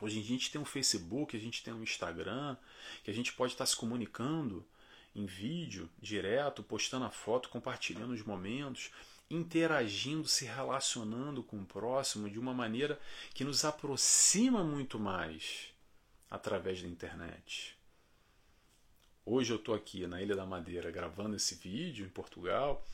[0.00, 2.56] Hoje em dia a gente tem um Facebook, a gente tem um Instagram,
[3.02, 4.64] que a gente pode estar tá se comunicando
[5.16, 8.92] em vídeo, direto, postando a foto, compartilhando os momentos
[9.30, 12.98] interagindo, se relacionando com o próximo de uma maneira
[13.32, 15.72] que nos aproxima muito mais
[16.30, 17.76] através da internet.
[19.26, 22.84] Hoje eu estou aqui na Ilha da Madeira gravando esse vídeo em Portugal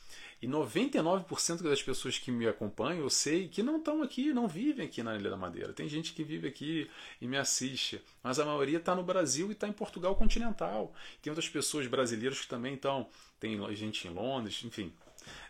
[0.41, 4.85] e 99% das pessoas que me acompanham eu sei que não estão aqui, não vivem
[4.85, 5.73] aqui na Ilha da Madeira.
[5.73, 6.89] Tem gente que vive aqui
[7.19, 10.93] e me assiste, mas a maioria está no Brasil e está em Portugal continental.
[11.21, 14.93] Tem outras pessoas brasileiras que também estão, tem gente em Londres, enfim,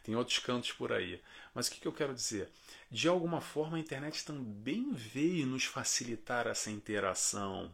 [0.04, 1.22] tem outros cantos por aí.
[1.54, 2.50] Mas o que, que eu quero dizer?
[2.90, 7.72] De alguma forma, a internet também veio nos facilitar essa interação.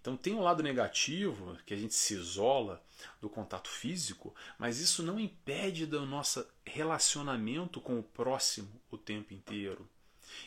[0.00, 2.84] Então, tem um lado negativo, que a gente se isola
[3.22, 9.32] do contato físico, mas isso não impede do nosso relacionamento com o próximo o tempo
[9.32, 9.88] inteiro.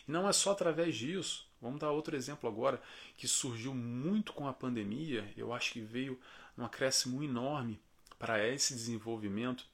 [0.08, 1.48] E não é só através disso.
[1.60, 2.80] Vamos dar outro exemplo agora,
[3.18, 6.20] que surgiu muito com a pandemia, eu acho que veio
[6.56, 7.80] um acréscimo enorme
[8.20, 9.66] para esse desenvolvimento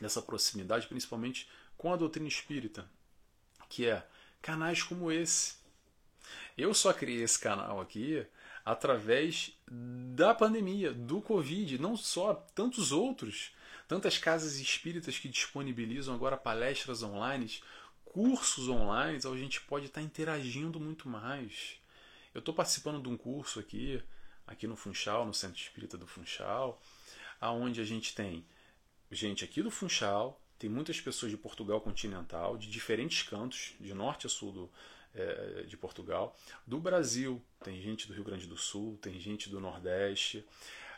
[0.00, 2.88] dessa proximidade, principalmente com a doutrina espírita,
[3.68, 4.06] que é
[4.40, 5.56] canais como esse.
[6.56, 8.26] Eu só criei esse canal aqui
[8.64, 13.52] através da pandemia, do Covid, não só, tantos outros,
[13.86, 17.50] tantas casas espíritas que disponibilizam agora palestras online,
[18.04, 21.76] cursos online, a gente pode estar interagindo muito mais.
[22.32, 24.02] Eu estou participando de um curso aqui,
[24.46, 26.80] aqui no Funchal, no Centro Espírita do Funchal,
[27.40, 28.44] aonde a gente tem
[29.14, 34.26] gente aqui do Funchal, tem muitas pessoas de Portugal continental, de diferentes cantos, de norte
[34.26, 34.70] a sul do,
[35.14, 36.36] é, de Portugal.
[36.66, 40.44] Do Brasil, tem gente do Rio Grande do Sul, tem gente do Nordeste.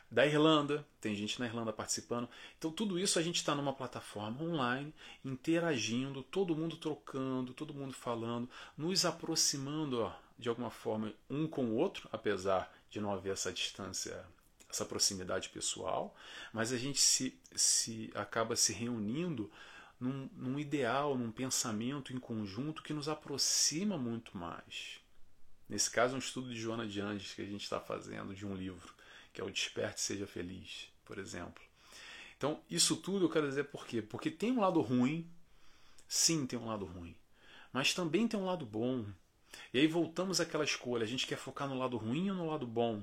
[0.08, 2.28] Da Irlanda, tem gente na Irlanda participando.
[2.56, 7.92] Então, tudo isso a gente está numa plataforma online, interagindo, todo mundo trocando, todo mundo
[7.92, 8.48] falando,
[8.78, 13.52] nos aproximando ó, de alguma forma um com o outro, apesar de não haver essa
[13.52, 14.24] distância
[14.68, 16.14] essa proximidade pessoal,
[16.52, 19.50] mas a gente se, se acaba se reunindo
[19.98, 25.00] num, num ideal, num pensamento em conjunto que nos aproxima muito mais.
[25.68, 28.54] Nesse caso, um estudo de Joana de Andes que a gente está fazendo de um
[28.54, 28.94] livro,
[29.32, 31.62] que é o Desperte Seja Feliz, por exemplo.
[32.36, 34.02] Então, isso tudo eu quero dizer por quê?
[34.02, 35.28] Porque tem um lado ruim,
[36.06, 37.16] sim, tem um lado ruim,
[37.72, 39.06] mas também tem um lado bom.
[39.72, 42.66] E aí voltamos àquela escolha: a gente quer focar no lado ruim ou no lado
[42.66, 43.02] bom?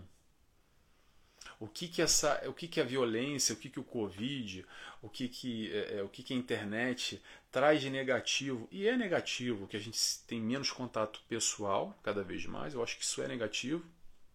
[1.59, 4.65] O que que essa, o que que a violência, o que que o Covid,
[5.01, 8.97] o que que, é, é, o que que a internet traz de negativo e é
[8.97, 12.73] negativo que a gente tem menos contato pessoal cada vez mais.
[12.73, 13.85] Eu acho que isso é negativo,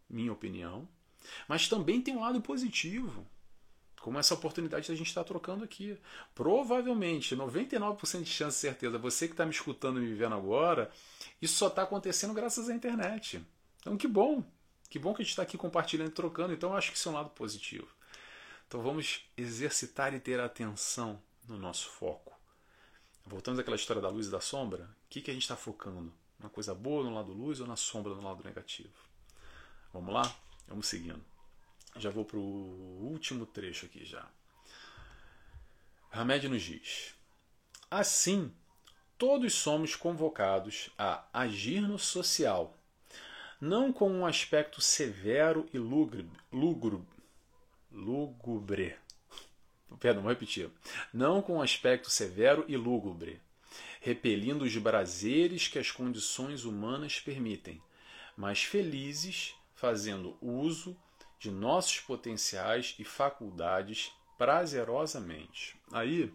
[0.09, 0.89] minha opinião.
[1.47, 3.27] Mas também tem um lado positivo,
[4.01, 5.99] como essa oportunidade que a gente está trocando aqui.
[6.35, 10.91] Provavelmente, 99% de chance de certeza, você que está me escutando e me vendo agora,
[11.43, 13.45] isso só está acontecendo graças à internet.
[13.81, 14.45] Então, que bom!
[14.89, 17.09] Que bom que a gente está aqui compartilhando e trocando, então eu acho que isso
[17.09, 17.89] é um lado positivo.
[18.67, 22.39] Então vamos exercitar e ter atenção no nosso foco.
[23.27, 26.13] Voltamos àquela história da luz e da sombra, o que, que a gente está focando?
[26.39, 28.95] Na coisa boa no lado luz ou na sombra no lado negativo?
[29.93, 30.35] Vamos lá?
[30.67, 31.25] Vamos seguindo.
[31.97, 34.27] Já vou para o último trecho aqui já.
[36.13, 37.15] Hamed nos diz:
[37.91, 38.55] Assim,
[39.17, 42.78] todos somos convocados a agir no social
[43.61, 46.29] não com um aspecto severo e lúgubre.
[49.99, 50.71] Perdão, vou repetir.
[51.13, 53.41] Não com um aspecto severo e lúgubre,
[54.01, 57.83] repelindo os prazeres que as condições humanas permitem,
[58.37, 60.97] mas felizes, fazendo uso
[61.39, 65.77] de nossos potenciais e faculdades prazerosamente.
[65.93, 66.33] Aí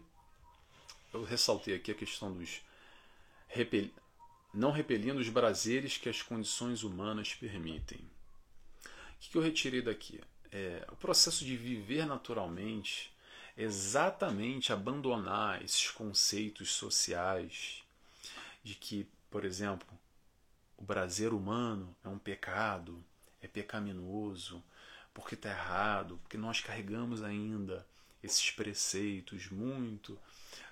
[1.12, 2.60] eu ressaltei aqui a questão dos
[3.46, 3.88] repel...
[4.54, 7.98] não repelindo os prazeres que as condições humanas permitem.
[7.98, 10.20] O que eu retirei daqui?
[10.52, 13.12] É, o processo de viver naturalmente
[13.56, 17.82] é exatamente abandonar esses conceitos sociais
[18.62, 19.88] de que, por exemplo,
[20.76, 23.02] o prazer humano é um pecado,
[23.40, 24.62] é pecaminoso,
[25.12, 27.86] porque está errado, porque nós carregamos ainda
[28.22, 30.18] esses preceitos muito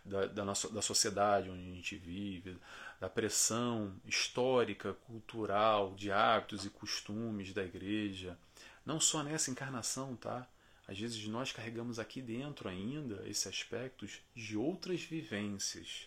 [0.04, 2.56] da, da, nossa, da sociedade onde a gente vive,
[3.02, 8.38] da pressão histórica, cultural, de hábitos e costumes da igreja,
[8.86, 10.46] não só nessa encarnação, tá?
[10.86, 16.06] Às vezes nós carregamos aqui dentro ainda esses aspectos de outras vivências.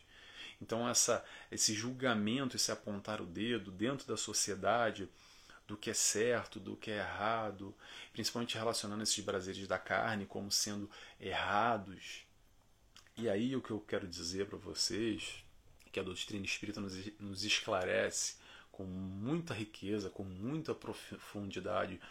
[0.61, 5.09] Então essa, esse julgamento, esse apontar o dedo dentro da sociedade
[5.67, 7.75] do que é certo, do que é errado,
[8.13, 12.25] principalmente relacionando esses prazeres da carne como sendo errados.
[13.17, 15.44] E aí o que eu quero dizer para vocês,
[15.95, 18.35] que a doutrina espírita nos, nos esclarece
[18.69, 22.01] com muita riqueza, com muita profundidade,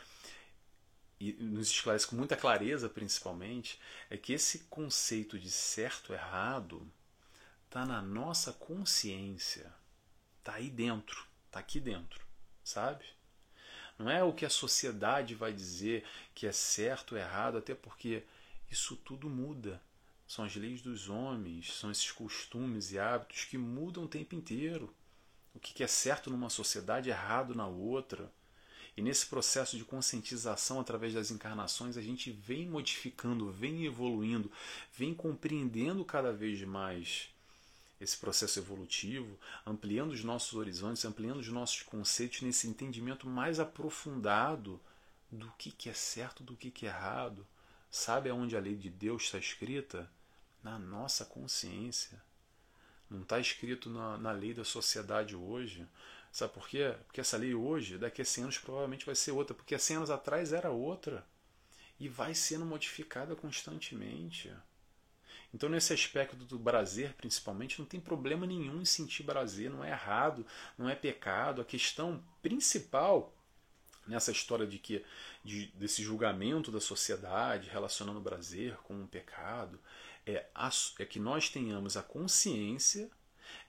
[1.20, 6.90] e nos esclarece com muita clareza, principalmente, é que esse conceito de certo errado
[7.66, 9.70] está na nossa consciência,
[10.38, 12.25] está aí dentro, está aqui dentro,
[12.64, 13.05] sabe?
[13.99, 18.23] Não é o que a sociedade vai dizer que é certo ou errado, até porque
[18.70, 19.79] isso tudo muda.
[20.35, 24.92] São as leis dos homens, são esses costumes e hábitos que mudam o tempo inteiro.
[25.55, 28.33] O que é certo numa sociedade é errado na outra.
[28.97, 34.51] E nesse processo de conscientização através das encarnações, a gente vem modificando, vem evoluindo,
[34.99, 37.29] vem compreendendo cada vez mais
[38.01, 44.81] esse processo evolutivo, ampliando os nossos horizontes, ampliando os nossos conceitos nesse entendimento mais aprofundado
[45.31, 47.47] do que, que é certo, do que, que é errado.
[47.88, 50.11] Sabe aonde a lei de Deus está escrita?
[50.64, 52.20] Na nossa consciência.
[53.09, 55.87] Não está escrito na, na lei da sociedade hoje.
[56.33, 56.96] Sabe por quê?
[57.07, 59.55] Porque essa lei hoje, daqui a 100 anos, provavelmente vai ser outra.
[59.55, 61.24] Porque há 100 anos atrás era outra.
[62.00, 64.53] E vai sendo modificada constantemente.
[65.53, 69.90] Então, nesse aspecto do prazer, principalmente, não tem problema nenhum em sentir prazer, não é
[69.90, 70.44] errado,
[70.77, 71.61] não é pecado.
[71.61, 73.33] A questão principal
[74.05, 75.05] nessa história de que
[75.44, 79.79] de, desse julgamento da sociedade relacionando o prazer com o pecado
[80.26, 80.46] é,
[80.98, 83.10] é que nós tenhamos a consciência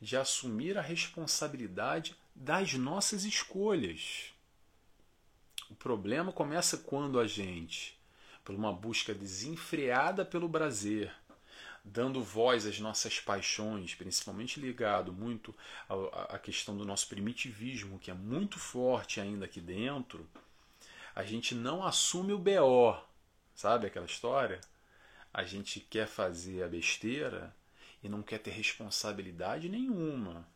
[0.01, 4.33] de assumir a responsabilidade das nossas escolhas.
[5.69, 7.97] O problema começa quando a gente,
[8.43, 11.11] por uma busca desenfreada pelo prazer,
[11.83, 15.55] dando voz às nossas paixões, principalmente ligado muito
[16.29, 20.27] à questão do nosso primitivismo, que é muito forte ainda aqui dentro,
[21.15, 22.97] a gente não assume o BO,
[23.53, 24.59] sabe aquela história?
[25.35, 27.53] A gente quer fazer a besteira
[28.01, 30.47] e não quer ter responsabilidade nenhuma.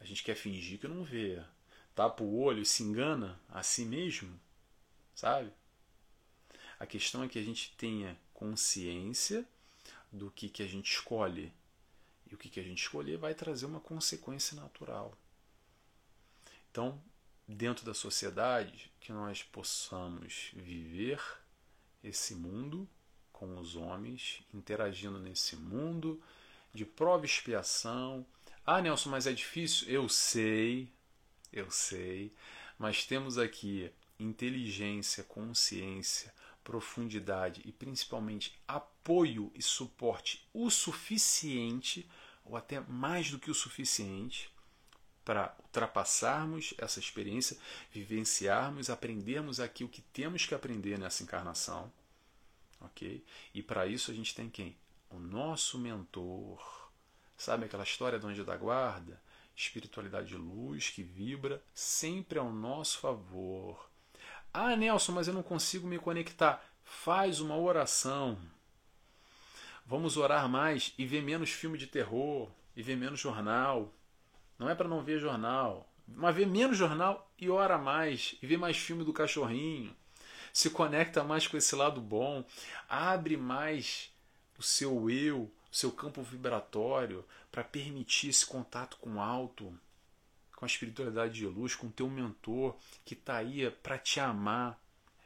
[0.00, 1.44] A gente quer fingir que não vê.
[1.94, 4.40] Tapa o olho e se engana a si mesmo,
[5.14, 5.52] sabe?
[6.80, 9.46] A questão é que a gente tenha consciência
[10.10, 11.52] do que, que a gente escolhe.
[12.30, 15.14] E o que, que a gente escolher vai trazer uma consequência natural.
[16.70, 16.98] Então,
[17.46, 21.22] dentro da sociedade, que nós possamos viver
[22.02, 22.88] esse mundo
[23.42, 26.22] com os homens, interagindo nesse mundo
[26.72, 28.24] de prova e expiação.
[28.64, 29.88] Ah, Nelson, mas é difícil?
[29.88, 30.88] Eu sei,
[31.52, 32.32] eu sei,
[32.78, 42.08] mas temos aqui inteligência, consciência, profundidade e principalmente apoio e suporte o suficiente,
[42.44, 44.52] ou até mais do que o suficiente,
[45.24, 47.58] para ultrapassarmos essa experiência,
[47.90, 51.92] vivenciarmos, aprendermos aqui o que temos que aprender nessa encarnação.
[52.84, 53.24] Ok?
[53.54, 54.76] E para isso a gente tem quem?
[55.10, 56.90] O nosso mentor.
[57.36, 59.20] Sabe aquela história do anjo da guarda?
[59.54, 63.92] Espiritualidade de luz que vibra sempre ao nosso favor
[64.54, 66.62] ah, Nelson, mas eu não consigo me conectar.
[66.84, 68.36] Faz uma oração.
[69.86, 73.90] Vamos orar mais e ver menos filme de terror e ver menos jornal.
[74.58, 78.58] Não é para não ver jornal, mas ver menos jornal e ora mais e ver
[78.58, 79.96] mais filme do cachorrinho.
[80.52, 82.44] Se conecta mais com esse lado bom,
[82.88, 84.10] abre mais
[84.58, 89.74] o seu eu, o seu campo vibratório para permitir esse contato com o alto
[90.62, 94.80] com a espiritualidade de luz, com o teu mentor que está aí para te amar.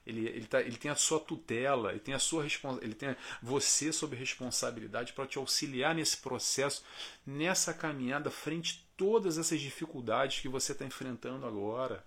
[0.07, 2.47] Ele, ele, tá, ele tem a sua tutela, ele tem a sua
[2.81, 6.83] ele tem você sob responsabilidade para te auxiliar nesse processo,
[7.27, 12.03] nessa caminhada frente a todas essas dificuldades que você está enfrentando agora.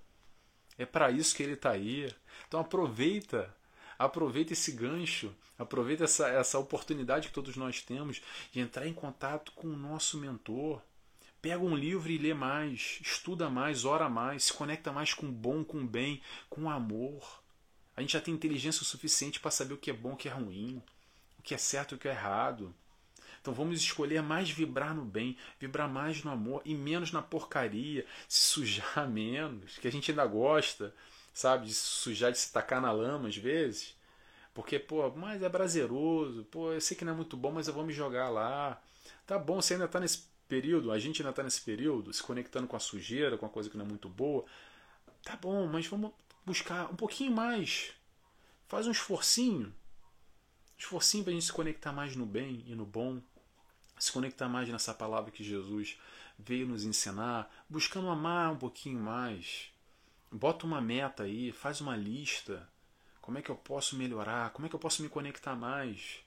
[0.80, 2.11] É para isso que ele está aí.
[2.47, 3.53] Então aproveita
[3.99, 9.51] Aproveita esse gancho, aproveita essa, essa oportunidade que todos nós temos de entrar em contato
[9.51, 10.82] com o nosso mentor.
[11.41, 15.32] Pega um livro e lê mais, estuda mais, ora mais, se conecta mais com o
[15.32, 17.43] bom, com o bem, com o amor.
[17.93, 20.30] A gente já tem inteligência o suficiente para saber o que é bom, o que
[20.30, 20.82] é ruim,
[21.38, 22.73] o que é certo e o que é errado.
[23.50, 28.06] Então vamos escolher mais vibrar no bem, vibrar mais no amor e menos na porcaria,
[28.28, 30.93] se sujar menos, que a gente ainda gosta,
[31.34, 33.97] sabe, de se sujar, de se tacar na lama às vezes.
[34.54, 37.74] Porque, pô, mas é prazeroso, pô, eu sei que não é muito bom, mas eu
[37.74, 38.80] vou me jogar lá.
[39.26, 42.68] Tá bom, você ainda está nesse período, a gente ainda está nesse período, se conectando
[42.68, 44.45] com a sujeira, com a coisa que não é muito boa.
[45.24, 46.12] Tá bom, mas vamos
[46.45, 47.93] buscar um pouquinho mais.
[48.68, 49.74] Faz um esforcinho.
[50.80, 53.22] Esforcinho para a gente se conectar mais no bem e no bom.
[54.00, 56.00] Se conectar mais nessa palavra que Jesus
[56.38, 57.54] veio nos ensinar.
[57.70, 59.72] Buscando amar um pouquinho mais.
[60.32, 62.68] Bota uma meta aí, faz uma lista.
[63.22, 64.52] Como é que eu posso melhorar?
[64.52, 66.20] Como é que eu posso me conectar mais?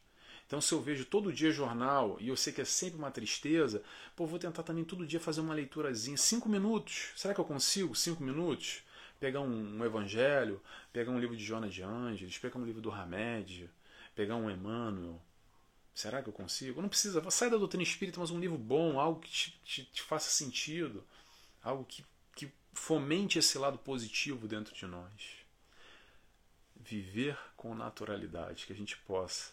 [0.47, 3.83] Então, se eu vejo todo dia jornal e eu sei que é sempre uma tristeza,
[4.15, 6.17] pô, vou tentar também todo dia fazer uma leiturazinha.
[6.19, 7.13] Cinco minutos.
[7.17, 7.95] Será que eu consigo?
[7.95, 8.83] Cinco minutos?
[9.19, 10.61] Pegar um, um evangelho,
[10.93, 13.71] pegar um livro de Jonas de Ângeles, pegar um livro do Hamed,
[14.15, 15.23] pegar um Emmanuel.
[15.95, 16.81] Será que eu consigo?
[16.81, 17.29] Não precisa.
[17.31, 21.05] Sai da doutrina espírita, mas um livro bom, algo que te, te, te faça sentido,
[21.63, 25.13] algo que, que fomente esse lado positivo dentro de nós.
[26.75, 29.53] Viver com naturalidade, que a gente possa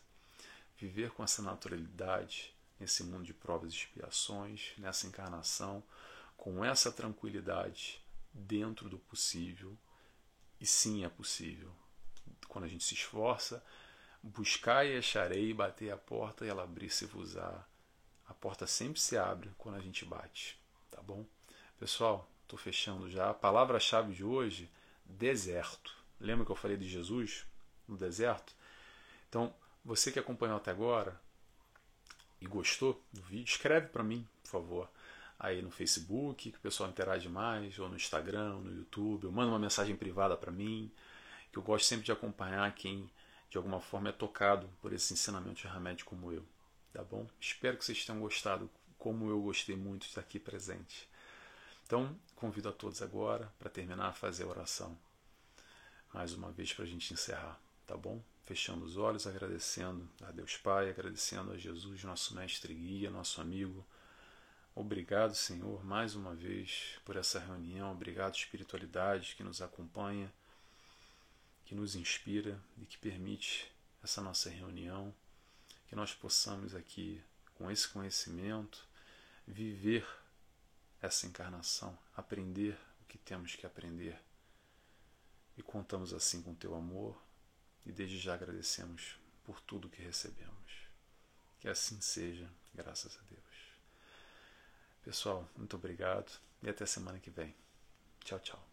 [0.78, 5.84] viver com essa naturalidade nesse mundo de provas e expiações, nessa encarnação,
[6.38, 8.02] com essa tranquilidade
[8.34, 9.78] dentro do possível.
[10.60, 11.70] E sim, é possível.
[12.48, 13.64] Quando a gente se esforça,
[14.22, 17.66] buscar e acharei, bater a porta e ela abrir-se-vos-á.
[18.28, 20.58] A porta sempre se abre quando a gente bate,
[20.92, 21.26] tá bom?
[21.80, 23.30] Pessoal, estou fechando já.
[23.30, 24.70] A palavra-chave de hoje,
[25.06, 25.96] deserto.
[26.20, 27.46] Lembra que eu falei de Jesus
[27.88, 28.54] no deserto?
[29.28, 29.54] Então,
[29.84, 31.20] você que acompanhou até agora
[32.42, 34.90] e gostou do vídeo, escreve para mim, por favor,
[35.40, 39.32] aí no Facebook, que o pessoal interage mais, ou no Instagram, ou no YouTube, ou
[39.32, 40.92] manda uma mensagem privada para mim,
[41.52, 43.10] que eu gosto sempre de acompanhar quem
[43.50, 46.46] de alguma forma é tocado por esse ensinamento de remédio como eu,
[46.94, 47.28] tá bom?
[47.40, 51.10] Espero que vocês tenham gostado, como eu gostei muito de estar aqui presente.
[51.86, 54.98] Então, convido a todos agora para terminar a fazer a oração.
[56.14, 58.22] Mais uma vez para a gente encerrar, tá bom?
[58.50, 63.86] fechando os olhos, agradecendo a Deus Pai, agradecendo a Jesus, nosso mestre guia, nosso amigo.
[64.74, 67.92] Obrigado, Senhor, mais uma vez por essa reunião.
[67.92, 70.34] Obrigado, espiritualidade que nos acompanha,
[71.70, 73.72] que nos inspira e que permite
[74.04, 75.14] essa nossa reunião,
[75.88, 78.88] que nós possamos aqui, com esse conhecimento,
[79.46, 80.04] viver
[81.00, 84.20] essa encarnação, aprender o que temos que aprender.
[85.56, 87.22] E contamos assim com teu amor,
[87.86, 90.74] e desde já agradecemos por tudo que recebemos.
[91.60, 93.44] Que assim seja, graças a Deus.
[95.04, 96.32] Pessoal, muito obrigado
[96.64, 97.54] e até semana que vem.
[98.24, 98.69] Tchau, tchau.